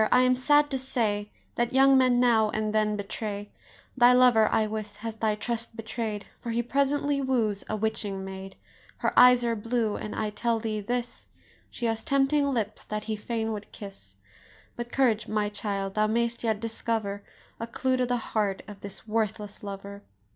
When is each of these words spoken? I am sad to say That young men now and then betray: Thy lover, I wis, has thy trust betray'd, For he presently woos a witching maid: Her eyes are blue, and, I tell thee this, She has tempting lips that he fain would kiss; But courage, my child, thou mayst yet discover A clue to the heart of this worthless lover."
I 0.11 0.23
am 0.23 0.35
sad 0.35 0.71
to 0.71 0.79
say 0.79 1.29
That 1.53 1.73
young 1.73 1.95
men 1.95 2.19
now 2.19 2.49
and 2.49 2.73
then 2.73 2.95
betray: 2.95 3.51
Thy 3.95 4.13
lover, 4.13 4.47
I 4.51 4.65
wis, 4.65 4.95
has 4.95 5.17
thy 5.17 5.35
trust 5.35 5.75
betray'd, 5.75 6.25
For 6.41 6.49
he 6.49 6.63
presently 6.63 7.21
woos 7.21 7.63
a 7.69 7.75
witching 7.75 8.25
maid: 8.25 8.55
Her 8.97 9.13
eyes 9.15 9.43
are 9.45 9.55
blue, 9.55 9.97
and, 9.97 10.15
I 10.15 10.31
tell 10.31 10.59
thee 10.59 10.79
this, 10.81 11.27
She 11.69 11.85
has 11.85 12.03
tempting 12.03 12.51
lips 12.51 12.83
that 12.87 13.03
he 13.03 13.15
fain 13.15 13.51
would 13.53 13.71
kiss; 13.71 14.15
But 14.75 14.91
courage, 14.91 15.27
my 15.27 15.49
child, 15.49 15.93
thou 15.93 16.07
mayst 16.07 16.43
yet 16.43 16.59
discover 16.59 17.21
A 17.59 17.67
clue 17.67 17.97
to 17.97 18.07
the 18.07 18.17
heart 18.17 18.63
of 18.67 18.81
this 18.81 19.07
worthless 19.07 19.61
lover." 19.61 20.01